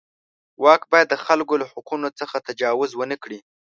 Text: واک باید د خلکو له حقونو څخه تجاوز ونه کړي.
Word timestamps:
واک 0.63 0.81
باید 0.91 1.07
د 1.09 1.15
خلکو 1.25 1.53
له 1.61 1.65
حقونو 1.71 2.07
څخه 2.19 2.45
تجاوز 2.47 2.89
ونه 2.95 3.15
کړي. 3.23 3.39